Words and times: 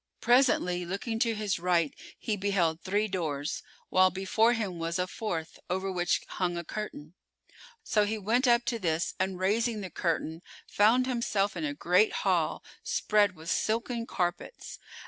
Presently 0.19 0.83
looking 0.83 1.19
to 1.19 1.35
his 1.35 1.59
right 1.59 1.93
he 2.17 2.35
beheld 2.35 2.81
three 2.81 3.07
doors, 3.07 3.61
while 3.89 4.09
before 4.09 4.53
him 4.53 4.79
was 4.79 4.97
a 4.97 5.05
fourth, 5.05 5.59
over 5.69 5.91
which 5.91 6.21
hung 6.27 6.57
a 6.57 6.63
curtain. 6.63 7.13
So 7.83 8.05
he 8.05 8.17
went 8.17 8.47
up 8.47 8.65
to 8.65 8.79
this 8.79 9.13
and 9.19 9.37
raising 9.37 9.81
the 9.81 9.91
curtain, 9.91 10.41
found 10.65 11.05
himself 11.05 11.55
in 11.55 11.65
a 11.65 11.75
great 11.75 12.13
hall[FN#416] 12.13 12.63
spread 12.83 13.35
with 13.35 13.51
silken 13.51 14.07
carpets. 14.07 14.79